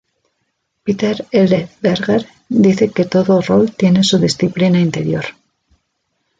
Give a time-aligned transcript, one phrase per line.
[0.83, 1.69] Peter L.
[1.79, 5.25] Berger dice que todo rol tiene su disciplina interior.